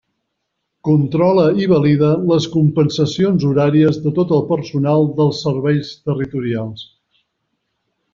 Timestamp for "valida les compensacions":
1.71-3.45